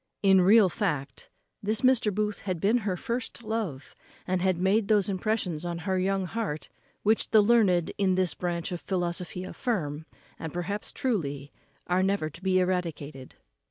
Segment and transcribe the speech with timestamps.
[0.23, 1.29] In real fact,
[1.61, 2.11] this Mr.
[2.11, 3.93] Booth had been her first love,
[4.25, 6.69] and had made those impressions on her young heart,
[7.03, 10.07] which the learned in this branch of philosophy affirm,
[10.39, 11.51] and perhaps truly,
[11.85, 13.35] are never to be eradicated.